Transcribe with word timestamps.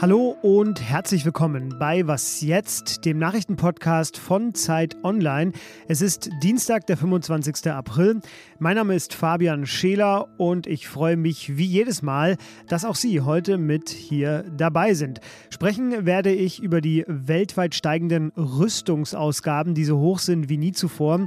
Hallo 0.00 0.36
und 0.42 0.80
herzlich 0.80 1.24
willkommen 1.24 1.74
bei 1.76 2.06
Was 2.06 2.40
jetzt, 2.40 3.04
dem 3.04 3.18
Nachrichtenpodcast 3.18 4.16
von 4.16 4.54
Zeit 4.54 4.96
Online. 5.02 5.50
Es 5.88 6.02
ist 6.02 6.30
Dienstag, 6.40 6.86
der 6.86 6.96
25. 6.96 7.72
April. 7.72 8.20
Mein 8.60 8.76
Name 8.76 8.94
ist 8.94 9.12
Fabian 9.12 9.66
Scheler 9.66 10.28
und 10.38 10.68
ich 10.68 10.86
freue 10.86 11.16
mich 11.16 11.56
wie 11.56 11.64
jedes 11.64 12.02
Mal, 12.02 12.36
dass 12.68 12.84
auch 12.84 12.94
Sie 12.94 13.22
heute 13.22 13.58
mit 13.58 13.88
hier 13.88 14.44
dabei 14.56 14.94
sind. 14.94 15.18
Sprechen 15.50 16.06
werde 16.06 16.30
ich 16.30 16.62
über 16.62 16.80
die 16.80 17.04
weltweit 17.08 17.74
steigenden 17.74 18.30
Rüstungsausgaben, 18.36 19.74
die 19.74 19.84
so 19.84 19.98
hoch 19.98 20.20
sind 20.20 20.48
wie 20.48 20.58
nie 20.58 20.70
zuvor 20.70 21.26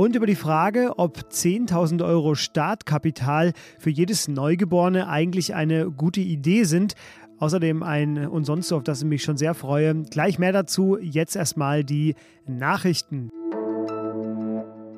und 0.00 0.16
über 0.16 0.24
die 0.24 0.34
Frage, 0.34 0.94
ob 0.96 1.26
10.000 1.30 2.02
Euro 2.02 2.34
Startkapital 2.34 3.52
für 3.78 3.90
jedes 3.90 4.28
Neugeborene 4.28 5.10
eigentlich 5.10 5.54
eine 5.54 5.90
gute 5.90 6.22
Idee 6.22 6.64
sind. 6.64 6.94
Außerdem 7.40 7.82
ein 7.82 8.28
und 8.28 8.44
sonst 8.44 8.68
so, 8.68 8.76
auf 8.76 8.84
das 8.84 9.00
ich 9.00 9.08
mich 9.08 9.22
schon 9.22 9.38
sehr 9.38 9.54
freue. 9.54 10.02
Gleich 10.02 10.38
mehr 10.38 10.52
dazu. 10.52 10.98
Jetzt 11.00 11.36
erstmal 11.36 11.84
die 11.84 12.14
Nachrichten. 12.46 13.30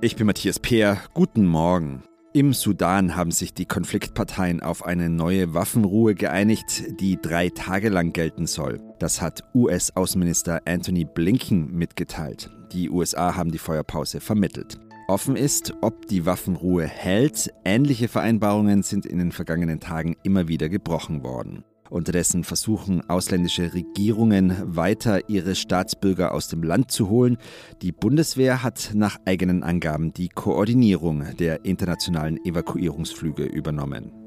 Ich 0.00 0.16
bin 0.16 0.26
Matthias 0.26 0.58
Peer. 0.58 0.98
Guten 1.14 1.46
Morgen. 1.46 2.02
Im 2.34 2.52
Sudan 2.52 3.14
haben 3.14 3.30
sich 3.30 3.54
die 3.54 3.66
Konfliktparteien 3.66 4.60
auf 4.60 4.84
eine 4.84 5.08
neue 5.08 5.54
Waffenruhe 5.54 6.14
geeinigt, 6.14 6.82
die 6.98 7.20
drei 7.20 7.50
Tage 7.50 7.90
lang 7.90 8.12
gelten 8.12 8.46
soll. 8.46 8.80
Das 8.98 9.20
hat 9.20 9.44
US-Außenminister 9.54 10.62
Anthony 10.64 11.04
Blinken 11.04 11.70
mitgeteilt. 11.72 12.50
Die 12.72 12.90
USA 12.90 13.36
haben 13.36 13.52
die 13.52 13.58
Feuerpause 13.58 14.20
vermittelt. 14.20 14.80
Offen 15.08 15.36
ist, 15.36 15.74
ob 15.82 16.06
die 16.06 16.26
Waffenruhe 16.26 16.86
hält. 16.86 17.52
Ähnliche 17.64 18.08
Vereinbarungen 18.08 18.82
sind 18.82 19.06
in 19.06 19.18
den 19.18 19.30
vergangenen 19.30 19.78
Tagen 19.78 20.16
immer 20.22 20.48
wieder 20.48 20.68
gebrochen 20.70 21.22
worden. 21.22 21.64
Unterdessen 21.92 22.42
versuchen 22.44 23.08
ausländische 23.08 23.74
Regierungen 23.74 24.56
weiter 24.76 25.28
ihre 25.28 25.54
Staatsbürger 25.54 26.32
aus 26.32 26.48
dem 26.48 26.62
Land 26.62 26.90
zu 26.90 27.08
holen. 27.08 27.36
Die 27.82 27.92
Bundeswehr 27.92 28.62
hat 28.62 28.92
nach 28.94 29.18
eigenen 29.26 29.62
Angaben 29.62 30.12
die 30.12 30.28
Koordinierung 30.28 31.24
der 31.38 31.64
internationalen 31.64 32.42
Evakuierungsflüge 32.44 33.44
übernommen. 33.44 34.21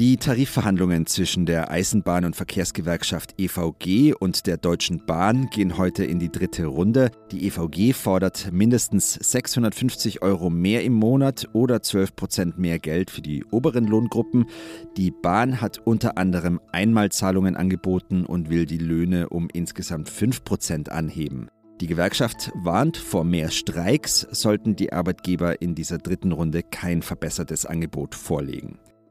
Die 0.00 0.16
Tarifverhandlungen 0.16 1.04
zwischen 1.04 1.44
der 1.44 1.70
Eisenbahn- 1.70 2.24
und 2.24 2.34
Verkehrsgewerkschaft 2.34 3.34
EVG 3.36 4.14
und 4.18 4.46
der 4.46 4.56
Deutschen 4.56 5.04
Bahn 5.04 5.50
gehen 5.50 5.76
heute 5.76 6.06
in 6.06 6.18
die 6.18 6.32
dritte 6.32 6.64
Runde. 6.64 7.10
Die 7.32 7.46
EVG 7.46 7.92
fordert 7.92 8.50
mindestens 8.50 9.12
650 9.12 10.22
Euro 10.22 10.48
mehr 10.48 10.84
im 10.84 10.94
Monat 10.94 11.50
oder 11.52 11.82
12 11.82 12.16
Prozent 12.16 12.58
mehr 12.58 12.78
Geld 12.78 13.10
für 13.10 13.20
die 13.20 13.44
oberen 13.50 13.86
Lohngruppen. 13.86 14.46
Die 14.96 15.10
Bahn 15.10 15.60
hat 15.60 15.76
unter 15.84 16.16
anderem 16.16 16.62
Einmalzahlungen 16.72 17.54
angeboten 17.54 18.24
und 18.24 18.48
will 18.48 18.64
die 18.64 18.78
Löhne 18.78 19.28
um 19.28 19.50
insgesamt 19.52 20.08
5 20.08 20.44
Prozent 20.44 20.88
anheben. 20.88 21.50
Die 21.82 21.86
Gewerkschaft 21.86 22.50
warnt 22.54 22.96
vor 22.96 23.24
mehr 23.24 23.50
Streiks, 23.50 24.26
sollten 24.30 24.76
die 24.76 24.94
Arbeitgeber 24.94 25.60
in 25.60 25.74
dieser 25.74 25.98
dritten 25.98 26.32
Runde 26.32 26.62
kein 26.62 27.02
verbessertes 27.02 27.66
Angebot 27.66 28.14
vorlegen. 28.14 28.78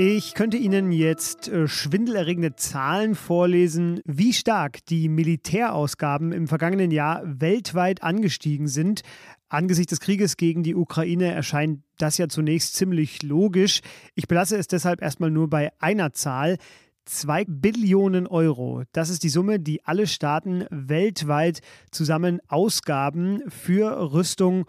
Ich 0.00 0.34
könnte 0.34 0.56
Ihnen 0.56 0.92
jetzt 0.92 1.48
äh, 1.48 1.66
schwindelerregende 1.66 2.54
Zahlen 2.54 3.16
vorlesen, 3.16 4.00
wie 4.04 4.32
stark 4.32 4.86
die 4.86 5.08
Militärausgaben 5.08 6.30
im 6.30 6.46
vergangenen 6.46 6.92
Jahr 6.92 7.20
weltweit 7.24 8.04
angestiegen 8.04 8.68
sind. 8.68 9.02
Angesichts 9.48 9.90
des 9.90 9.98
Krieges 9.98 10.36
gegen 10.36 10.62
die 10.62 10.76
Ukraine 10.76 11.32
erscheint 11.32 11.82
das 11.96 12.16
ja 12.16 12.28
zunächst 12.28 12.76
ziemlich 12.76 13.24
logisch. 13.24 13.80
Ich 14.14 14.28
belasse 14.28 14.56
es 14.56 14.68
deshalb 14.68 15.02
erstmal 15.02 15.32
nur 15.32 15.50
bei 15.50 15.72
einer 15.80 16.12
Zahl. 16.12 16.58
2 17.06 17.46
Billionen 17.48 18.28
Euro. 18.28 18.84
Das 18.92 19.08
ist 19.10 19.24
die 19.24 19.30
Summe, 19.30 19.58
die 19.58 19.84
alle 19.84 20.06
Staaten 20.06 20.64
weltweit 20.70 21.60
zusammen 21.90 22.38
ausgaben 22.46 23.42
für 23.48 24.12
Rüstung 24.12 24.60
und 24.60 24.68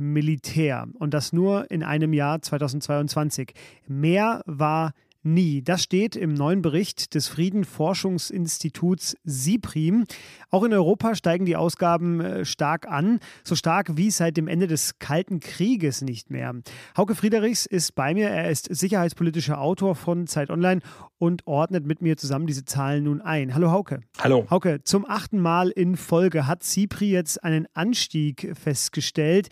Militär. 0.00 0.86
Und 0.94 1.14
das 1.14 1.32
nur 1.32 1.70
in 1.70 1.82
einem 1.82 2.12
Jahr 2.12 2.40
2022. 2.40 3.52
Mehr 3.86 4.42
war 4.46 4.92
nie. 5.22 5.62
Das 5.62 5.82
steht 5.82 6.16
im 6.16 6.34
neuen 6.34 6.62
Bericht 6.62 7.14
des 7.14 7.28
Friedenforschungsinstituts 7.28 9.16
SIPRIM. 9.24 10.04
Auch 10.50 10.64
in 10.64 10.72
Europa 10.72 11.14
steigen 11.14 11.44
die 11.44 11.56
Ausgaben 11.56 12.20
äh, 12.20 12.44
stark 12.44 12.88
an, 12.88 13.20
so 13.44 13.54
stark 13.54 13.96
wie 13.96 14.10
seit 14.10 14.36
dem 14.36 14.48
Ende 14.48 14.66
des 14.66 14.98
Kalten 14.98 15.40
Krieges 15.40 16.02
nicht 16.02 16.30
mehr. 16.30 16.54
Hauke 16.96 17.14
Friedrichs 17.14 17.66
ist 17.66 17.94
bei 17.94 18.14
mir. 18.14 18.28
Er 18.28 18.50
ist 18.50 18.74
sicherheitspolitischer 18.74 19.60
Autor 19.60 19.94
von 19.94 20.26
Zeit 20.26 20.50
Online 20.50 20.80
und 21.18 21.46
ordnet 21.46 21.86
mit 21.86 22.02
mir 22.02 22.16
zusammen 22.16 22.46
diese 22.46 22.64
Zahlen 22.64 23.04
nun 23.04 23.20
ein. 23.20 23.54
Hallo 23.54 23.70
Hauke. 23.70 24.00
Hallo. 24.18 24.46
Hauke, 24.50 24.82
zum 24.84 25.08
achten 25.08 25.38
Mal 25.38 25.70
in 25.70 25.96
Folge 25.96 26.46
hat 26.46 26.64
SIPRI 26.64 27.10
jetzt 27.10 27.42
einen 27.44 27.66
Anstieg 27.74 28.56
festgestellt. 28.56 29.48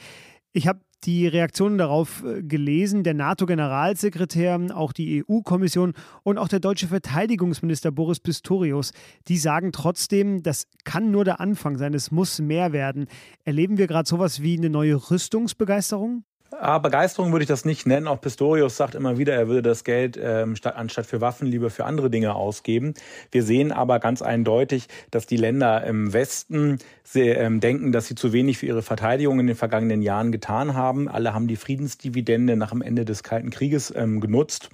Ich 0.53 0.67
habe 0.67 0.81
die 1.05 1.27
Reaktionen 1.27 1.79
darauf 1.79 2.25
äh, 2.25 2.43
gelesen. 2.43 3.05
Der 3.05 3.15
NATO-Generalsekretär, 3.15 4.59
auch 4.75 4.93
die 4.93 5.25
EU-Kommission 5.29 5.95
und 6.23 6.39
auch 6.39 6.49
der 6.49 6.61
deutsche 6.61 6.89
Verteidigungsminister 6.89 7.91
Boris 7.91 8.21
Pistorius, 8.21 8.93
die 9.29 9.39
sagen 9.39 9.73
trotzdem, 9.73 10.43
das 10.43 10.67
kann 10.85 11.11
nur 11.11 11.25
der 11.25 11.41
Anfang 11.41 11.79
sein, 11.79 11.95
es 11.95 12.11
muss 12.11 12.41
mehr 12.41 12.73
werden. 12.73 13.07
Erleben 13.45 13.79
wir 13.79 13.87
gerade 13.87 14.09
sowas 14.09 14.43
wie 14.43 14.57
eine 14.57 14.71
neue 14.71 14.95
Rüstungsbegeisterung? 15.11 16.25
Ah, 16.59 16.79
Begeisterung 16.79 17.31
würde 17.31 17.45
ich 17.45 17.49
das 17.49 17.65
nicht 17.65 17.87
nennen. 17.87 18.09
Auch 18.09 18.21
Pistorius 18.21 18.77
sagt 18.77 18.95
immer 18.95 19.19
wieder, 19.19 19.35
er 19.35 19.47
würde 19.47 19.63
das 19.63 19.85
Geld 19.85 20.19
ähm, 20.21 20.57
statt, 20.57 20.75
anstatt 20.77 21.07
für 21.07 21.21
Waffen 21.21 21.47
lieber 21.47 21.71
für 21.71 21.85
andere 21.85 22.11
Dinge 22.11 22.35
ausgeben. 22.35 22.95
Wir 23.31 23.45
sehen 23.45 23.71
aber 23.71 24.01
ganz 24.01 24.21
eindeutig, 24.21 24.89
dass 25.11 25.27
die 25.27 25.37
Länder 25.37 25.85
im 25.85 26.13
Westen 26.13 26.79
sehr, 27.05 27.41
ähm, 27.41 27.61
denken, 27.61 27.93
dass 27.93 28.07
sie 28.07 28.17
zu 28.17 28.33
wenig 28.33 28.59
für 28.59 28.67
ihre 28.67 28.83
Verteidigung 28.83 29.39
in 29.39 29.47
den 29.47 29.57
vergangenen 29.57 30.03
Jahren 30.03 30.33
getan 30.33 30.75
haben. 30.75 31.09
Alle 31.09 31.35
haben 31.35 31.47
die 31.47 31.57
Friedensdividende 31.57 32.57
nach 32.57 32.71
dem 32.71 32.83
Ende 32.83 33.05
des 33.05 33.23
Kalten 33.23 33.51
Krieges 33.51 33.93
ähm, 33.95 34.21
genutzt. 34.21 34.71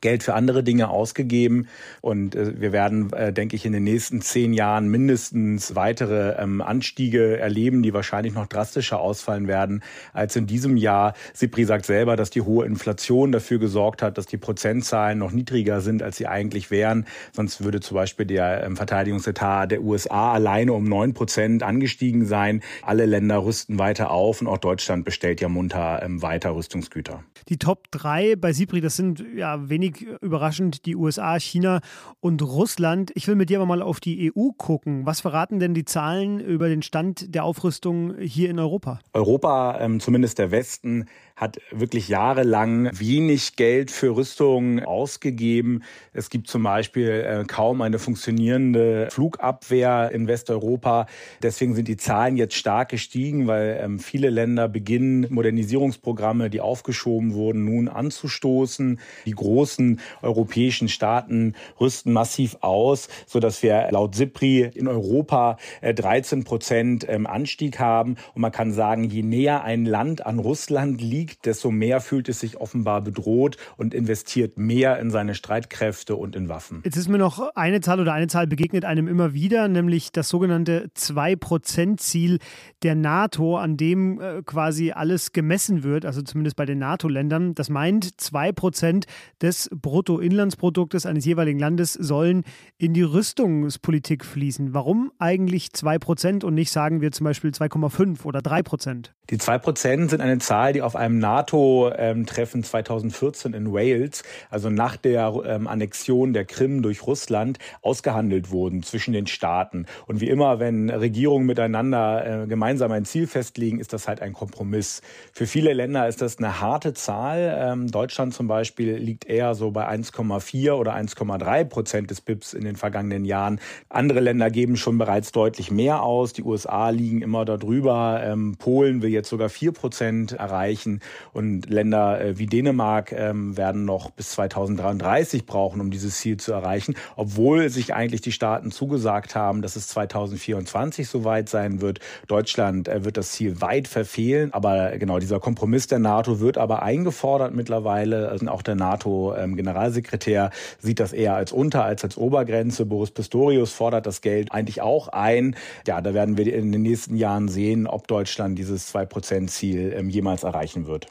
Geld 0.00 0.22
für 0.22 0.34
andere 0.34 0.62
Dinge 0.62 0.88
ausgegeben. 0.88 1.68
Und 2.00 2.34
äh, 2.34 2.60
wir 2.60 2.72
werden, 2.72 3.12
äh, 3.12 3.32
denke 3.32 3.56
ich, 3.56 3.64
in 3.64 3.72
den 3.72 3.84
nächsten 3.84 4.20
zehn 4.20 4.52
Jahren 4.52 4.88
mindestens 4.88 5.74
weitere 5.74 6.40
ähm, 6.40 6.60
Anstiege 6.60 7.38
erleben, 7.38 7.82
die 7.82 7.92
wahrscheinlich 7.92 8.34
noch 8.34 8.46
drastischer 8.46 9.00
ausfallen 9.00 9.48
werden 9.48 9.82
als 10.12 10.36
in 10.36 10.46
diesem 10.46 10.76
Jahr. 10.76 11.14
Sipri 11.34 11.64
sagt 11.64 11.86
selber, 11.86 12.16
dass 12.16 12.30
die 12.30 12.42
hohe 12.42 12.66
Inflation 12.66 13.32
dafür 13.32 13.58
gesorgt 13.58 14.02
hat, 14.02 14.18
dass 14.18 14.26
die 14.26 14.36
Prozentzahlen 14.36 15.18
noch 15.18 15.32
niedriger 15.32 15.80
sind, 15.80 16.02
als 16.02 16.16
sie 16.16 16.26
eigentlich 16.26 16.70
wären. 16.70 17.06
Sonst 17.32 17.64
würde 17.64 17.80
zum 17.80 17.94
Beispiel 17.96 18.26
der 18.26 18.64
ähm, 18.64 18.76
Verteidigungsetat 18.76 19.70
der 19.70 19.82
USA 19.82 20.32
alleine 20.32 20.72
um 20.72 20.84
neun 20.84 21.14
Prozent 21.14 21.62
angestiegen 21.62 22.26
sein. 22.26 22.62
Alle 22.82 23.06
Länder 23.06 23.44
rüsten 23.44 23.78
weiter 23.78 24.10
auf 24.10 24.40
und 24.40 24.46
auch 24.46 24.58
Deutschland 24.58 25.04
bestellt 25.04 25.40
ja 25.40 25.48
munter 25.48 26.02
ähm, 26.02 26.22
weiter 26.22 26.54
Rüstungsgüter. 26.54 27.24
Die 27.48 27.56
Top 27.56 27.90
3 27.90 28.36
bei 28.36 28.52
Sipri, 28.52 28.80
das 28.80 28.96
sind 28.96 29.24
ja 29.36 29.68
wenig 29.68 29.87
überraschend 30.20 30.86
die 30.86 30.96
USA, 30.96 31.38
China 31.38 31.80
und 32.20 32.42
Russland. 32.42 33.10
Ich 33.14 33.26
will 33.28 33.34
mit 33.34 33.50
dir 33.50 33.58
aber 33.58 33.66
mal 33.66 33.82
auf 33.82 34.00
die 34.00 34.32
EU 34.32 34.50
gucken. 34.56 35.06
Was 35.06 35.20
verraten 35.20 35.58
denn 35.58 35.74
die 35.74 35.84
Zahlen 35.84 36.40
über 36.40 36.68
den 36.68 36.82
Stand 36.82 37.34
der 37.34 37.44
Aufrüstung 37.44 38.16
hier 38.18 38.50
in 38.50 38.58
Europa? 38.58 39.00
Europa, 39.12 39.78
ähm, 39.80 40.00
zumindest 40.00 40.38
der 40.38 40.50
Westen, 40.50 41.06
hat 41.38 41.58
wirklich 41.70 42.08
jahrelang 42.08 42.90
wenig 42.98 43.54
Geld 43.54 43.92
für 43.92 44.16
Rüstung 44.16 44.80
ausgegeben. 44.80 45.82
Es 46.12 46.30
gibt 46.30 46.48
zum 46.48 46.64
Beispiel 46.64 47.08
äh, 47.08 47.44
kaum 47.46 47.80
eine 47.80 48.00
funktionierende 48.00 49.08
Flugabwehr 49.10 50.10
in 50.12 50.26
Westeuropa. 50.26 51.06
Deswegen 51.40 51.76
sind 51.76 51.86
die 51.86 51.96
Zahlen 51.96 52.36
jetzt 52.36 52.56
stark 52.56 52.88
gestiegen, 52.88 53.46
weil 53.46 53.78
ähm, 53.80 54.00
viele 54.00 54.30
Länder 54.30 54.68
beginnen, 54.68 55.26
Modernisierungsprogramme, 55.30 56.50
die 56.50 56.60
aufgeschoben 56.60 57.34
wurden, 57.34 57.64
nun 57.64 57.88
anzustoßen. 57.88 58.98
Die 59.24 59.30
großen 59.30 59.77
großen 59.78 60.00
europäischen 60.22 60.88
Staaten 60.88 61.54
rüsten 61.80 62.12
massiv 62.12 62.56
aus, 62.60 63.08
so 63.26 63.38
dass 63.40 63.62
wir 63.62 63.88
laut 63.90 64.14
SIPRI 64.14 64.70
in 64.74 64.88
Europa 64.88 65.56
13 65.82 66.44
Prozent 66.44 67.06
ähm, 67.08 67.26
Anstieg 67.26 67.78
haben. 67.78 68.16
Und 68.34 68.42
man 68.42 68.52
kann 68.52 68.72
sagen, 68.72 69.04
je 69.04 69.22
näher 69.22 69.62
ein 69.64 69.84
Land 69.84 70.26
an 70.26 70.38
Russland 70.38 71.00
liegt, 71.00 71.46
desto 71.46 71.70
mehr 71.70 72.00
fühlt 72.00 72.28
es 72.28 72.40
sich 72.40 72.60
offenbar 72.60 73.00
bedroht 73.00 73.56
und 73.76 73.94
investiert 73.94 74.58
mehr 74.58 74.98
in 74.98 75.10
seine 75.10 75.34
Streitkräfte 75.34 76.16
und 76.16 76.34
in 76.34 76.48
Waffen. 76.48 76.82
Jetzt 76.84 76.96
ist 76.96 77.08
mir 77.08 77.18
noch 77.18 77.54
eine 77.54 77.80
Zahl 77.80 78.00
oder 78.00 78.12
eine 78.12 78.26
Zahl 78.26 78.46
begegnet 78.46 78.84
einem 78.84 79.06
immer 79.06 79.32
wieder, 79.32 79.68
nämlich 79.68 80.10
das 80.12 80.28
sogenannte 80.28 80.90
2-Prozent-Ziel 80.96 82.38
der 82.82 82.94
NATO, 82.94 83.56
an 83.56 83.76
dem 83.76 84.20
äh, 84.20 84.42
quasi 84.42 84.92
alles 84.92 85.32
gemessen 85.32 85.82
wird, 85.82 86.04
also 86.04 86.22
zumindest 86.22 86.56
bei 86.56 86.64
den 86.64 86.78
NATO-Ländern. 86.78 87.54
Das 87.54 87.70
meint, 87.70 88.20
2 88.20 88.52
Prozent 88.52 89.06
des 89.40 89.67
Bruttoinlandsproduktes 89.70 91.06
eines 91.06 91.24
jeweiligen 91.24 91.58
Landes 91.58 91.92
sollen 91.92 92.44
in 92.78 92.94
die 92.94 93.02
Rüstungspolitik 93.02 94.24
fließen. 94.24 94.74
Warum 94.74 95.12
eigentlich 95.18 95.72
2 95.72 95.98
Prozent 95.98 96.44
und 96.44 96.54
nicht 96.54 96.70
sagen 96.70 97.00
wir 97.00 97.12
zum 97.12 97.24
Beispiel 97.24 97.50
2,5 97.50 98.24
oder 98.24 98.42
3 98.42 98.62
Prozent? 98.62 99.14
Die 99.30 99.36
2 99.36 99.58
Prozent 99.58 100.10
sind 100.10 100.22
eine 100.22 100.38
Zahl, 100.38 100.72
die 100.72 100.80
auf 100.80 100.96
einem 100.96 101.18
NATO-Treffen 101.18 102.64
2014 102.64 103.52
in 103.52 103.72
Wales, 103.72 104.22
also 104.48 104.70
nach 104.70 104.96
der 104.96 105.42
ähm, 105.44 105.66
Annexion 105.66 106.32
der 106.32 106.46
Krim 106.46 106.80
durch 106.80 107.06
Russland, 107.06 107.58
ausgehandelt 107.82 108.50
wurden 108.50 108.82
zwischen 108.82 109.12
den 109.12 109.26
Staaten. 109.26 109.84
Und 110.06 110.22
wie 110.22 110.30
immer, 110.30 110.60
wenn 110.60 110.88
Regierungen 110.88 111.44
miteinander 111.44 112.44
äh, 112.44 112.46
gemeinsam 112.46 112.90
ein 112.92 113.04
Ziel 113.04 113.26
festlegen, 113.26 113.80
ist 113.80 113.92
das 113.92 114.08
halt 114.08 114.22
ein 114.22 114.32
Kompromiss. 114.32 115.02
Für 115.32 115.46
viele 115.46 115.74
Länder 115.74 116.08
ist 116.08 116.22
das 116.22 116.38
eine 116.38 116.60
harte 116.60 116.94
Zahl. 116.94 117.54
Ähm, 117.58 117.90
Deutschland 117.90 118.32
zum 118.32 118.48
Beispiel 118.48 118.96
liegt 118.96 119.26
eher 119.26 119.54
so 119.58 119.70
bei 119.70 119.86
1,4 119.86 120.72
oder 120.72 120.94
1,3 120.94 121.64
Prozent 121.64 122.10
des 122.10 122.22
BIPs 122.22 122.54
in 122.54 122.64
den 122.64 122.76
vergangenen 122.76 123.26
Jahren. 123.26 123.60
Andere 123.90 124.20
Länder 124.20 124.50
geben 124.50 124.76
schon 124.76 124.96
bereits 124.96 125.32
deutlich 125.32 125.70
mehr 125.70 126.02
aus. 126.02 126.32
Die 126.32 126.42
USA 126.42 126.88
liegen 126.88 127.20
immer 127.20 127.44
darüber. 127.44 128.22
Ähm, 128.24 128.56
Polen 128.58 129.02
will 129.02 129.10
jetzt 129.10 129.28
sogar 129.28 129.48
4 129.48 129.72
Prozent 129.72 130.32
erreichen. 130.32 131.00
Und 131.32 131.68
Länder 131.68 132.20
äh, 132.20 132.38
wie 132.38 132.46
Dänemark 132.46 133.12
ähm, 133.12 133.56
werden 133.56 133.84
noch 133.84 134.10
bis 134.10 134.30
2033 134.30 135.44
brauchen, 135.44 135.80
um 135.80 135.90
dieses 135.90 136.18
Ziel 136.18 136.38
zu 136.38 136.52
erreichen, 136.52 136.94
obwohl 137.16 137.68
sich 137.68 137.94
eigentlich 137.94 138.20
die 138.20 138.32
Staaten 138.32 138.70
zugesagt 138.70 139.34
haben, 139.34 139.62
dass 139.62 139.76
es 139.76 139.88
2024 139.88 141.08
soweit 141.08 141.48
sein 141.48 141.80
wird. 141.80 142.00
Deutschland 142.28 142.88
äh, 142.88 143.04
wird 143.04 143.16
das 143.16 143.32
Ziel 143.32 143.60
weit 143.60 143.88
verfehlen. 143.88 144.52
Aber 144.52 144.96
genau 144.98 145.18
dieser 145.18 145.40
Kompromiss 145.40 145.86
der 145.86 145.98
NATO 145.98 146.40
wird 146.40 146.58
aber 146.58 146.82
eingefordert 146.82 147.54
mittlerweile. 147.54 148.28
Also 148.28 148.48
auch 148.48 148.62
der 148.62 148.76
NATO-Generalsekretär 148.76 149.47
ähm, 149.56 150.50
sieht 150.78 151.00
das 151.00 151.12
eher 151.12 151.34
als 151.34 151.52
Unter- 151.52 151.84
als 151.84 152.04
als 152.04 152.16
Obergrenze. 152.16 152.84
Boris 152.86 153.10
Pistorius 153.10 153.72
fordert 153.72 154.06
das 154.06 154.20
Geld 154.20 154.52
eigentlich 154.52 154.80
auch 154.82 155.08
ein. 155.08 155.56
Ja, 155.86 156.00
da 156.00 156.14
werden 156.14 156.36
wir 156.36 156.52
in 156.52 156.72
den 156.72 156.82
nächsten 156.82 157.16
Jahren 157.16 157.48
sehen, 157.48 157.86
ob 157.86 158.08
Deutschland 158.08 158.58
dieses 158.58 158.92
2-Prozent-Ziel 158.94 159.92
ähm, 159.96 160.08
jemals 160.08 160.42
erreichen 160.42 160.86
wird. 160.86 161.06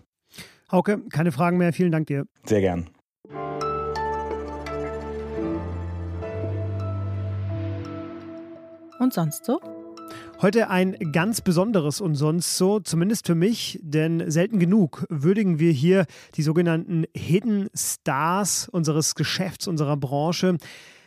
Hauke, 0.71 0.99
keine 1.11 1.31
Fragen 1.31 1.57
mehr. 1.57 1.71
Vielen 1.71 1.91
Dank 1.91 2.07
dir. 2.07 2.25
Sehr 2.43 2.61
gern. 2.61 2.89
Und 8.99 9.13
sonst 9.13 9.45
so? 9.45 9.59
Heute 10.39 10.69
ein 10.69 10.95
ganz 11.13 11.41
besonderes 11.41 11.99
und 11.99 12.13
sonst 12.13 12.57
so, 12.57 12.79
zumindest 12.79 13.25
für 13.25 13.33
mich, 13.33 13.79
denn 13.81 14.29
selten 14.29 14.59
genug 14.59 15.03
würdigen 15.09 15.57
wir 15.57 15.71
hier 15.71 16.05
die 16.35 16.43
sogenannten 16.43 17.05
Hidden 17.15 17.69
Stars 17.73 18.69
unseres 18.69 19.15
Geschäfts, 19.15 19.67
unserer 19.67 19.97
Branche. 19.97 20.57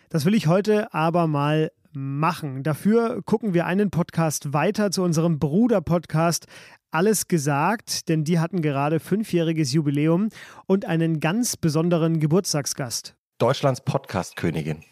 Das 0.09 0.25
will 0.25 0.35
ich 0.35 0.49
heute 0.49 0.93
aber 0.93 1.29
mal 1.29 1.71
machen. 1.93 2.65
Dafür 2.65 3.23
gucken 3.23 3.55
wir 3.55 3.67
einen 3.67 3.91
Podcast 3.91 4.53
weiter 4.53 4.91
zu 4.91 5.05
unserem 5.05 5.39
Bruder-Podcast 5.39 6.47
Alles 6.91 7.29
gesagt, 7.29 8.09
denn 8.09 8.25
die 8.25 8.41
hatten 8.41 8.63
gerade 8.63 8.99
fünfjähriges 8.99 9.73
Jubiläum 9.73 10.31
und 10.67 10.87
einen 10.87 11.21
ganz 11.21 11.57
besonderen 11.57 12.19
Geburtstagsgast. 12.19 13.15
Deutschlands 13.39 13.81
Podcast-Königin, 13.83 14.83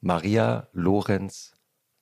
Maria 0.00 0.66
Lorenz 0.72 1.54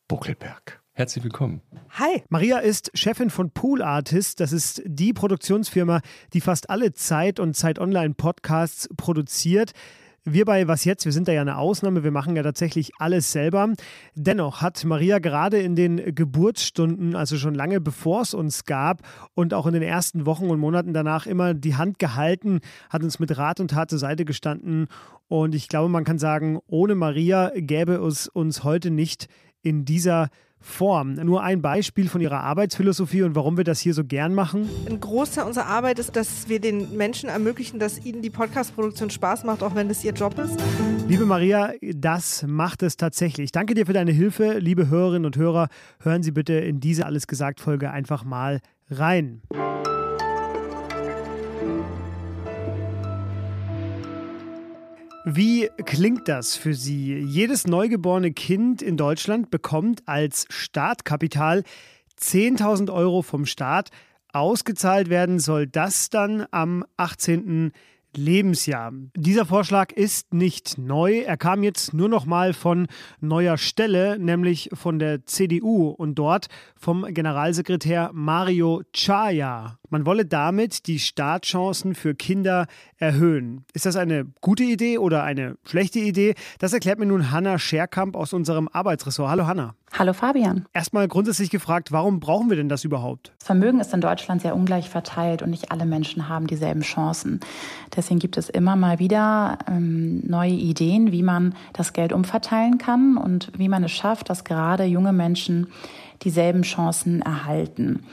Buckelberg. 0.09 0.84
Herzlich 0.97 1.25
willkommen. 1.25 1.61
Hi. 1.99 2.23
Maria 2.29 2.59
ist 2.59 2.93
Chefin 2.95 3.29
von 3.29 3.51
Pool 3.51 3.83
Artist. 3.83 4.39
Das 4.39 4.53
ist 4.53 4.81
die 4.87 5.13
Produktionsfirma, 5.13 6.01
die 6.33 6.41
fast 6.41 6.71
alle 6.71 6.93
Zeit- 6.93 7.41
und 7.41 7.57
Zeit 7.57 7.81
Online-Podcasts 7.81 8.89
produziert. 8.97 9.73
Wir 10.23 10.45
bei 10.45 10.69
Was 10.69 10.85
Jetzt, 10.85 11.05
wir 11.05 11.11
sind 11.11 11.27
da 11.27 11.33
ja 11.33 11.41
eine 11.41 11.59
Ausnahme, 11.59 12.05
wir 12.05 12.13
machen 12.13 12.37
ja 12.37 12.45
tatsächlich 12.45 12.93
alles 12.99 13.33
selber. 13.33 13.73
Dennoch 14.15 14.63
hat 14.63 14.85
Maria 14.85 15.19
gerade 15.19 15.59
in 15.59 15.75
den 15.75 16.15
Geburtsstunden, 16.15 17.17
also 17.17 17.39
schon 17.39 17.57
lange 17.57 17.81
bevor 17.81 18.23
es 18.23 18.33
uns 18.33 18.65
gab 18.65 19.03
und 19.35 19.53
auch 19.53 19.67
in 19.67 19.75
den 19.75 19.83
ersten 19.83 20.27
Wochen 20.27 20.49
und 20.49 20.61
Monaten 20.61 20.95
danach 20.95 21.27
immer 21.27 21.55
die 21.55 21.75
Hand 21.75 21.99
gehalten, 21.99 22.61
hat 22.89 23.03
uns 23.03 23.19
mit 23.19 23.37
Rat 23.37 23.59
und 23.59 23.73
Tat 23.73 23.91
zur 23.91 23.99
Seite 23.99 24.25
gestanden. 24.25 24.87
Und 25.27 25.57
ich 25.57 25.67
glaube, 25.67 25.89
man 25.89 26.05
kann 26.05 26.21
sagen, 26.21 26.61
ohne 26.69 26.95
Maria 26.95 27.51
gäbe 27.57 27.95
es 27.95 28.29
uns 28.29 28.63
heute 28.63 28.93
nicht 28.93 29.27
in 29.61 29.85
dieser 29.85 30.29
Form. 30.65 31.13
Nur 31.13 31.43
ein 31.43 31.61
Beispiel 31.61 32.09
von 32.09 32.21
Ihrer 32.21 32.41
Arbeitsphilosophie 32.41 33.23
und 33.23 33.35
warum 33.35 33.57
wir 33.57 33.65
das 33.65 33.81
hier 33.81 33.93
so 33.93 34.03
gern 34.03 34.35
machen. 34.35 34.69
Ein 34.89 34.99
Großteil 34.99 35.45
unserer 35.45 35.67
Arbeit 35.67 35.99
ist, 35.99 36.17
dass 36.17 36.49
wir 36.49 36.59
den 36.59 36.97
Menschen 36.97 37.29
ermöglichen, 37.29 37.79
dass 37.79 38.05
ihnen 38.05 38.23
die 38.23 38.31
Podcast-Produktion 38.31 39.11
Spaß 39.11 39.45
macht, 39.45 39.63
auch 39.63 39.75
wenn 39.75 39.89
das 39.89 40.03
ihr 40.03 40.13
Job 40.13 40.39
ist. 40.39 40.59
Liebe 41.07 41.27
Maria, 41.27 41.73
das 41.95 42.45
macht 42.47 42.83
es 42.83 42.97
tatsächlich. 42.97 43.53
Danke 43.53 43.75
dir 43.75 43.85
für 43.87 43.93
deine 43.93 44.13
Hilfe. 44.13 44.59
Liebe 44.59 44.89
Hörerinnen 44.89 45.27
und 45.27 45.37
Hörer, 45.37 45.69
hören 46.01 46.23
Sie 46.23 46.33
bitte 46.33 46.55
in 46.55 46.81
diese 46.81 47.05
Alles 47.05 47.27
gesagt 47.27 47.61
Folge 47.61 47.91
einfach 47.91 48.25
mal 48.25 48.61
rein. 48.91 49.43
Wie 55.27 55.71
klingt 55.87 56.29
das 56.29 56.55
für 56.55 56.75
Sie? 56.75 57.17
Jedes 57.17 57.67
neugeborene 57.67 58.33
Kind 58.33 58.83
in 58.83 58.99
Deutschland 58.99 59.51
bekommt 59.51 60.03
als 60.07 60.45
Startkapital 60.51 61.63
10.000 62.21 62.93
Euro 62.93 63.23
vom 63.23 63.47
Staat. 63.47 63.89
Ausgezahlt 64.35 65.09
werden 65.09 65.39
soll 65.39 65.67
das 65.67 66.11
dann 66.11 66.45
am 66.51 66.85
18. 66.99 67.73
Lebensjahr. 68.15 68.93
Dieser 69.17 69.47
Vorschlag 69.47 69.93
ist 69.93 70.35
nicht 70.35 70.77
neu. 70.77 71.21
Er 71.21 71.39
kam 71.39 71.63
jetzt 71.63 71.95
nur 71.95 72.11
noch 72.11 72.27
mal 72.27 72.53
von 72.53 72.87
neuer 73.21 73.57
Stelle, 73.57 74.19
nämlich 74.19 74.69
von 74.75 74.99
der 74.99 75.25
CDU 75.25 75.89
und 75.89 76.17
dort 76.17 76.49
vom 76.77 77.07
Generalsekretär 77.09 78.11
Mario 78.13 78.83
Chaya. 78.93 79.79
Man 79.95 80.07
wolle 80.07 80.27
damit 80.27 80.89
die 80.89 80.99
Startchancen 80.99 81.95
für 81.95 82.17
Kinder 82.17 82.67
erhöhen. 82.97 83.65
Ist 83.75 83.87
das 83.87 83.95
eine 83.95 84.27
gute 84.41 84.65
Idee 84.65 84.99
oder 84.99 85.23
eine 85.23 85.57
schlechte 85.65 86.01
Idee? 86.01 86.35
Das 86.59 86.73
erklärt 86.73 86.99
mir 86.99 87.07
nun 87.07 87.31
Hanna 87.31 87.61
Scherkamp 87.61 88.17
aus 88.17 88.33
unserem 88.33 88.67
Arbeitsressort. 88.67 89.31
Hallo 89.31 89.47
Hanna. 89.47 89.77
Hallo 89.97 90.13
Fabian. 90.13 90.67
Erstmal 90.73 91.07
grundsätzlich 91.07 91.49
gefragt, 91.49 91.93
warum 91.93 92.19
brauchen 92.19 92.51
wir 92.51 92.57
denn 92.57 92.69
das 92.69 92.83
überhaupt? 92.83 93.33
Das 93.39 93.47
Vermögen 93.47 93.79
ist 93.79 93.95
in 93.95 94.01
Deutschland 94.01 94.43
sehr 94.43 94.57
ungleich 94.57 94.91
verteilt 94.91 95.43
und 95.43 95.51
nicht 95.51 95.71
alle 95.71 95.87
Menschen 95.87 96.29
haben 96.29 96.49
dieselben 96.49 96.83
Chancen. 96.83 97.39
Deswegen 97.95 98.19
gibt 98.19 98.37
es 98.37 98.49
immer 98.49 98.75
mal 98.75 98.99
wieder 98.99 99.59
ähm, 99.69 100.27
neue 100.27 100.51
Ideen, 100.51 101.13
wie 101.13 101.23
man 101.23 101.55
das 101.73 101.93
Geld 101.93 102.13
umverteilen 102.13 102.79
kann 102.79 103.17
und 103.17 103.53
wie 103.57 103.69
man 103.69 103.85
es 103.85 103.93
schafft, 103.93 104.29
dass 104.29 104.43
gerade 104.43 104.83
junge 104.83 105.13
Menschen 105.13 105.69
dieselben 106.25 106.63
Chancen 106.63 107.23
erhalten. 107.23 108.05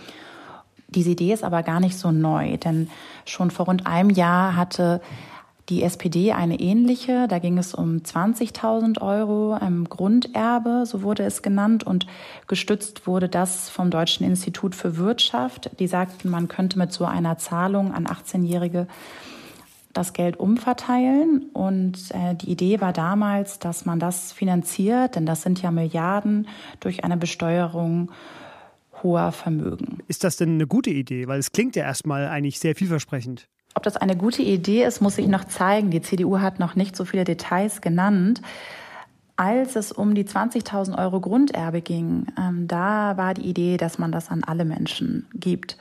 Diese 0.92 1.12
Idee 1.12 1.34
ist 1.34 1.44
aber 1.44 1.64
gar 1.64 1.80
nicht 1.80 1.98
so 1.98 2.12
neu, 2.12 2.58
denn 2.58 2.90
schon 3.26 3.50
vor 3.50 3.66
rund 3.66 3.88
einem 3.88 4.10
Jahr 4.10 4.56
hatte 4.56 5.02
die 5.70 5.84
SPD 5.84 6.34
eine 6.34 6.60
ähnliche. 6.60 7.28
Da 7.30 7.40
ging 7.40 7.58
es 7.58 7.74
um 7.74 7.98
20.000 7.98 9.02
Euro 9.02 9.58
im 9.58 9.88
Grunderbe, 9.88 10.84
so 10.86 11.02
wurde 11.02 11.24
es 11.24 11.42
genannt. 11.42 11.86
Und 11.86 12.08
gestützt 12.48 13.08
wurde 13.08 13.30
das 13.30 13.70
vom 13.70 13.90
Deutschen 13.90 14.26
Institut 14.26 14.76
für 14.76 14.98
Wirtschaft. 14.98 15.72
Die 15.80 15.88
sagten, 15.88 16.30
man 16.30 16.50
könnte 16.50 16.78
mit 16.78 16.92
so 16.92 17.06
einer 17.06 17.38
Zahlung 17.38 17.94
an 17.94 18.06
18-Jährige 18.06 18.88
das 19.94 20.12
Geld 20.12 20.38
umverteilen. 20.38 21.50
Und 21.54 22.12
äh, 22.12 22.36
die 22.36 22.52
Idee 22.52 22.82
war 22.82 22.92
damals, 22.92 23.60
dass 23.60 23.86
man 23.86 24.00
das 24.00 24.34
finanziert, 24.34 25.16
denn 25.16 25.26
das 25.26 25.42
sind 25.42 25.62
ja 25.62 25.72
Milliarden 25.72 26.48
durch 26.82 27.06
eine 27.06 27.18
Besteuerung 27.18 28.12
hoher 29.04 29.32
Vermögen. 29.32 30.00
Ist 30.08 30.24
das 30.24 30.38
denn 30.38 30.56
eine 30.56 30.68
gute 30.68 30.90
Idee? 30.90 31.28
Weil 31.28 31.40
es 31.40 31.52
klingt 31.52 31.76
ja 31.76 31.84
erstmal 31.84 32.28
eigentlich 32.28 32.60
sehr 32.60 32.76
vielversprechend. 32.76 33.48
Ob 33.74 33.84
das 33.84 33.98
eine 33.98 34.18
gute 34.18 34.42
Idee 34.42 34.84
ist, 34.84 35.02
muss 35.02 35.18
ich 35.18 35.28
noch 35.28 35.46
zeigen. 35.46 35.92
Die 35.92 36.02
CDU 36.02 36.40
hat 36.40 36.60
noch 36.60 36.76
nicht 36.76 36.96
so 36.96 37.06
viele 37.06 37.24
Details 37.24 37.82
genannt. 37.82 38.42
Als 39.38 39.76
es 39.76 39.92
um 39.92 40.14
die 40.14 40.26
20.000 40.26 40.98
Euro 40.98 41.22
Grunderbe 41.22 41.82
ging, 41.82 42.28
ähm, 42.38 42.68
da 42.68 43.18
war 43.18 43.34
die 43.34 43.50
Idee, 43.50 43.78
dass 43.78 43.98
man 43.98 44.12
das 44.12 44.30
an 44.30 44.44
alle 44.44 44.66
Menschen 44.66 45.28
gibt. 45.34 45.78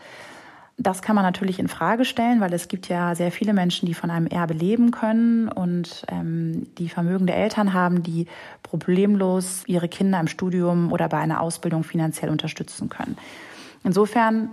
Das 0.83 1.03
kann 1.03 1.15
man 1.15 1.27
natürlich 1.27 1.59
in 1.59 1.69
Frage 1.69 2.07
stellen, 2.07 2.41
weil 2.41 2.55
es 2.55 2.67
gibt 2.67 2.89
ja 2.89 3.15
sehr 3.15 3.31
viele 3.31 3.53
Menschen, 3.53 3.85
die 3.85 3.93
von 3.93 4.11
einem 4.11 4.27
Erbe 4.27 4.55
leben 4.55 4.93
können 4.93 5.49
und 5.49 6.07
ähm, 6.09 6.69
die 6.79 6.89
vermögende 6.89 7.35
Eltern 7.35 7.75
haben, 7.75 8.03
die 8.03 8.27
problemlos 8.63 9.63
ihre 9.67 9.91
Kinder 9.91 10.19
im 10.19 10.27
Studium 10.27 10.91
oder 10.91 11.11
bei 11.11 11.19
einer 11.19 11.43
Ausbildung 11.43 11.85
finanziell 11.85 12.31
unterstützen 12.31 12.89
können. 12.89 13.19
Insofern 13.85 14.49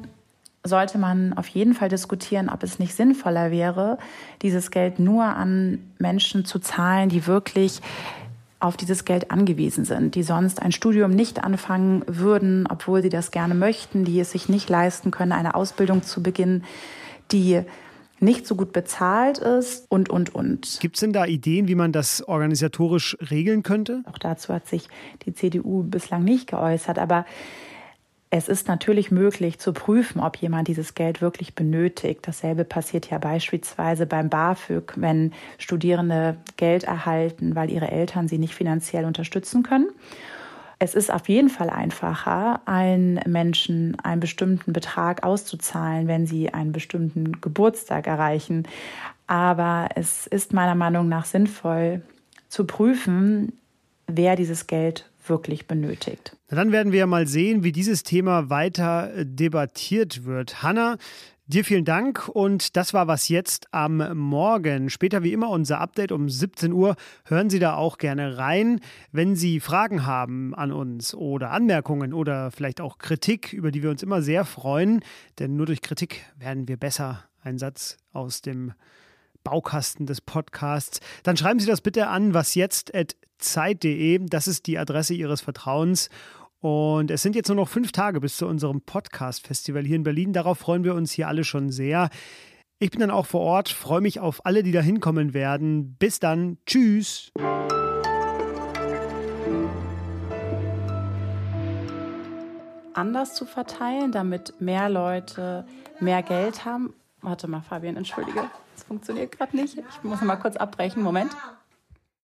sollte 0.66 0.98
man 0.98 1.32
auf 1.32 1.48
jeden 1.48 1.74
Fall 1.74 1.88
diskutieren, 1.88 2.50
ob 2.50 2.62
es 2.62 2.78
nicht 2.78 2.94
sinnvoller 2.94 3.50
wäre, 3.50 3.98
dieses 4.42 4.70
Geld 4.70 5.00
nur 5.00 5.24
an 5.24 5.80
Menschen 5.98 6.44
zu 6.44 6.60
zahlen, 6.60 7.08
die 7.08 7.26
wirklich 7.26 7.80
auf 8.60 8.78
dieses 8.78 9.06
Geld 9.06 9.30
angewiesen 9.30 9.86
sind, 9.86 10.16
die 10.16 10.24
sonst 10.24 10.62
ein 10.62 10.72
Studium 10.72 11.12
nicht 11.12 11.44
anfangen 11.44 12.04
würden, 12.08 12.68
obwohl 12.68 13.02
sie 13.02 13.10
das 13.10 13.32
gerne 13.32 13.54
möchten, 13.54 14.04
die 14.04 14.20
es 14.20 14.32
sich 14.32 14.50
nicht 14.50 14.70
leisten 14.70 15.12
können, 15.12 15.32
eine 15.32 15.54
Ausbildung 15.56 16.02
zu 16.02 16.24
beginnen, 16.24 16.64
die 17.32 17.62
nicht 18.20 18.48
so 18.48 18.56
gut 18.56 18.74
bezahlt 18.74 19.38
ist 19.38 19.86
und, 19.90 20.10
und, 20.10 20.34
und. 20.34 20.80
Gibt 20.82 20.96
es 20.96 21.02
denn 21.02 21.14
da 21.14 21.26
Ideen, 21.26 21.68
wie 21.68 21.76
man 21.76 21.92
das 21.92 22.28
organisatorisch 22.28 23.16
regeln 23.30 23.62
könnte? 23.62 24.02
Auch 24.12 24.18
dazu 24.18 24.54
hat 24.54 24.68
sich 24.68 24.88
die 25.26 25.34
CDU 25.34 25.84
bislang 25.84 26.24
nicht 26.24 26.48
geäußert, 26.48 26.98
aber 26.98 27.26
es 28.30 28.50
ist 28.50 28.68
natürlich 28.68 29.10
möglich 29.10 29.58
zu 29.58 29.72
prüfen, 29.72 30.20
ob 30.20 30.38
jemand 30.38 30.68
dieses 30.68 30.96
Geld 30.96 31.22
wirklich 31.22 31.56
benötigt. 31.56 32.28
Dasselbe 32.28 32.66
passiert 32.66 33.10
ja 33.10 33.20
beispielsweise 33.20 34.06
beim 34.06 34.30
BAföG, 34.30 34.94
wenn 34.98 35.32
Studierende 35.58 36.36
Geld 36.58 36.84
erhalten, 36.84 37.56
weil 37.56 37.72
ihre 37.72 37.90
Eltern 37.90 38.28
sie 38.28 38.38
nicht 38.38 38.54
finanziell 38.54 39.06
unterstützen 39.06 39.64
können. 39.64 39.88
Es 40.80 40.94
ist 40.94 41.12
auf 41.12 41.28
jeden 41.30 41.50
Fall 41.50 41.70
einfacher, 41.70 42.62
allen 42.66 43.20
Menschen 43.26 43.98
einen 44.02 44.20
bestimmten 44.20 44.74
Betrag 44.74 45.24
auszuzahlen, 45.24 46.08
wenn 46.08 46.28
sie 46.28 46.54
einen 46.54 46.72
bestimmten 46.72 47.40
Geburtstag 47.40 48.08
erreichen. 48.08 48.68
Aber 49.26 49.90
es 49.96 50.28
ist 50.28 50.54
meiner 50.54 50.76
Meinung 50.76 51.08
nach 51.08 51.26
sinnvoll 51.26 52.02
zu 52.50 52.66
prüfen, 52.66 53.54
wer 54.06 54.36
dieses 54.36 54.68
Geld 54.68 55.10
wirklich 55.30 55.68
benötigt. 55.68 56.36
Dann 56.48 56.72
werden 56.72 56.92
wir 56.92 57.08
mal 57.08 57.28
sehen, 57.28 57.64
wie 57.64 57.72
dieses 57.72 58.04
Thema 58.04 58.50
weiter 58.50 59.14
äh, 59.14 59.26
debattiert 59.26 60.26
wird. 60.26 60.64
Hanna, 60.64 60.98
Dir 61.50 61.64
vielen 61.64 61.86
Dank 61.86 62.28
und 62.28 62.76
das 62.76 62.94
war 62.94 63.08
was 63.08 63.30
jetzt 63.30 63.74
am 63.74 64.04
Morgen. 64.18 64.90
Später 64.90 65.24
wie 65.24 65.32
immer 65.32 65.50
unser 65.50 65.80
Update 65.80 66.12
um 66.12 66.28
17 66.28 66.74
Uhr. 66.74 66.98
Hören 67.24 67.50
Sie 67.50 67.60
da 67.60 67.76
auch 67.76 68.00
gerne 68.00 68.38
rein. 68.38 68.82
Wenn 69.14 69.38
Sie 69.38 69.62
Fragen 69.62 70.06
haben 70.06 70.54
an 70.54 70.74
uns 70.74 71.16
oder 71.16 71.52
Anmerkungen 71.52 72.14
oder 72.14 72.52
vielleicht 72.52 72.82
auch 72.82 72.98
Kritik, 72.98 73.54
über 73.54 73.72
die 73.72 73.82
wir 73.82 73.90
uns 73.90 74.04
immer 74.04 74.22
sehr 74.22 74.44
freuen, 74.44 75.00
denn 75.40 75.56
nur 75.56 75.68
durch 75.68 75.82
Kritik 75.82 76.26
werden 76.38 76.68
wir 76.68 76.76
besser. 76.76 77.24
Ein 77.42 77.58
Satz 77.58 77.98
aus 78.12 78.42
dem 78.42 78.74
Baukasten 79.46 80.06
des 80.06 80.20
Podcasts, 80.20 81.00
dann 81.24 81.38
schreiben 81.38 81.62
Sie 81.62 81.68
das 81.68 81.80
bitte 81.80 82.08
an 82.08 82.34
wasjetzt.zeit.de. 83.38 84.20
Das 84.28 84.48
ist 84.48 84.68
die 84.68 84.78
Adresse 84.78 85.14
Ihres 85.14 85.42
Vertrauens. 85.42 86.10
Und 86.60 87.12
es 87.12 87.22
sind 87.22 87.36
jetzt 87.36 87.48
nur 87.50 87.56
noch 87.56 87.70
fünf 87.70 87.92
Tage 87.92 88.20
bis 88.20 88.38
zu 88.38 88.48
unserem 88.48 88.82
Podcast-Festival 88.82 89.84
hier 89.84 89.96
in 89.96 90.04
Berlin. 90.04 90.34
Darauf 90.34 90.58
freuen 90.58 90.84
wir 90.84 90.96
uns 90.96 91.12
hier 91.12 91.28
alle 91.28 91.44
schon 91.44 91.70
sehr. 91.70 92.10
Ich 92.80 92.92
bin 92.92 93.00
dann 93.00 93.12
auch 93.12 93.26
vor 93.26 93.42
Ort, 93.42 93.70
freue 93.70 94.02
mich 94.02 94.20
auf 94.20 94.46
alle, 94.46 94.64
die 94.64 94.72
da 94.72 94.82
hinkommen 94.82 95.34
werden. 95.34 95.96
Bis 95.98 96.20
dann. 96.20 96.58
Tschüss. 96.66 97.32
Anders 102.94 103.36
zu 103.36 103.46
verteilen, 103.46 104.12
damit 104.12 104.60
mehr 104.60 104.90
Leute 104.90 105.66
mehr 106.00 106.24
Geld 106.24 106.66
haben. 106.66 106.94
Warte 107.22 107.48
mal, 107.48 107.62
Fabian, 107.62 107.96
entschuldige 107.96 108.50
funktioniert 108.88 109.38
gerade 109.38 109.56
nicht. 109.56 109.78
Ich 109.78 110.04
muss 110.04 110.22
mal 110.22 110.38
kurz 110.38 110.56
abbrechen. 110.56 111.04
Moment. 111.04 111.32